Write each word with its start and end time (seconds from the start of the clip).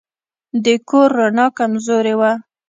د 0.63 0.67
کور 0.89 1.09
رڼا 1.19 1.45
کمزورې 1.57 2.13
وه. 2.19 2.31